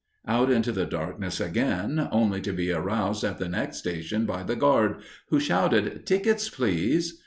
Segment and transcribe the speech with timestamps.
[0.27, 4.55] Out into the darkness again, only to be aroused at the next station by the
[4.55, 4.95] guard,
[5.29, 7.19] who shouted, "Tickets, please!"